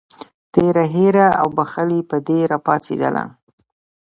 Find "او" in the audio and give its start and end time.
1.41-1.47